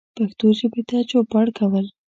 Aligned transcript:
پښتو 0.17 0.47
ژبې 0.59 0.81
ته 0.89 0.97
چوپړ 1.09 1.45
کول 1.57 1.85